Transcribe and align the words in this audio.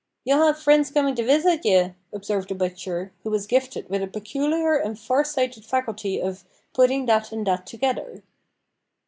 "Ye'll 0.25 0.39
ha'e 0.51 0.55
frien's 0.55 0.89
comin' 0.89 1.13
to 1.13 1.21
veesit 1.23 1.63
ye," 1.63 1.93
observed 2.11 2.49
the 2.49 2.55
butcher, 2.55 3.11
who 3.21 3.29
was 3.29 3.45
gifted 3.45 3.87
with 3.87 4.01
a 4.01 4.07
peculiar 4.07 4.73
and 4.75 4.97
far 4.97 5.23
sighted 5.23 5.63
faculty 5.63 6.19
of 6.19 6.43
"putting 6.73 7.05
that 7.05 7.31
and 7.31 7.45
that 7.45 7.67
together." 7.67 8.23